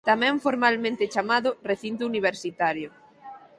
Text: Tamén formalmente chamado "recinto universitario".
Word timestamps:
Tamén 0.09 0.35
formalmente 0.45 1.11
chamado 1.13 1.49
"recinto 1.69 2.03
universitario". 2.11 2.89